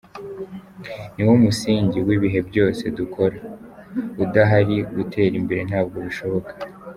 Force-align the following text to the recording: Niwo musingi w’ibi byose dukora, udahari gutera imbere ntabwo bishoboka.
Niwo 1.15 1.33
musingi 1.43 1.97
w’ibi 2.05 2.29
byose 2.49 2.83
dukora, 2.97 3.37
udahari 4.23 4.75
gutera 4.95 5.33
imbere 5.41 5.61
ntabwo 5.69 5.97
bishoboka. 6.07 6.51